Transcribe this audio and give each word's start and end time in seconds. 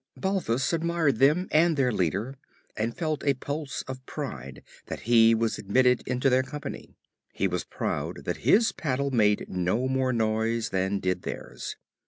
Balthus 0.17 0.73
admired 0.73 1.17
them 1.17 1.47
and 1.51 1.77
their 1.77 1.91
leader 1.91 2.35
and 2.75 2.97
felt 2.97 3.23
a 3.23 3.35
pulse 3.35 3.83
of 3.83 4.03
pride 4.07 4.63
that 4.87 5.01
he 5.01 5.35
was 5.35 5.59
admitted 5.59 6.01
into 6.07 6.27
their 6.27 6.41
company. 6.41 6.95
He 7.33 7.47
was 7.47 7.65
proud 7.65 8.25
that 8.25 8.37
his 8.37 8.71
paddle 8.71 9.11
made 9.11 9.45
no 9.47 9.87
more 9.87 10.11
noise 10.11 10.69
than 10.69 10.97
did 10.97 11.21
theirs. 11.21 11.75